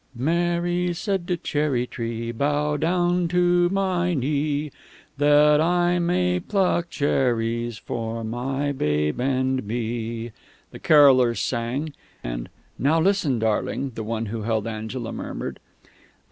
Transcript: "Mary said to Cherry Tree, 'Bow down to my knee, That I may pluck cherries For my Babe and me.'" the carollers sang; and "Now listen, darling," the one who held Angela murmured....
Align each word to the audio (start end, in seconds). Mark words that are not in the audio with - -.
"Mary 0.15 0.91
said 0.93 1.27
to 1.27 1.37
Cherry 1.37 1.85
Tree, 1.85 2.31
'Bow 2.31 2.75
down 2.75 3.27
to 3.27 3.69
my 3.69 4.15
knee, 4.15 4.71
That 5.19 5.61
I 5.61 5.99
may 5.99 6.39
pluck 6.39 6.89
cherries 6.89 7.77
For 7.77 8.23
my 8.23 8.71
Babe 8.71 9.19
and 9.21 9.63
me.'" 9.63 10.31
the 10.71 10.79
carollers 10.79 11.39
sang; 11.39 11.93
and 12.23 12.49
"Now 12.79 12.99
listen, 12.99 13.37
darling," 13.37 13.91
the 13.93 14.03
one 14.03 14.25
who 14.25 14.41
held 14.41 14.65
Angela 14.65 15.11
murmured.... 15.13 15.59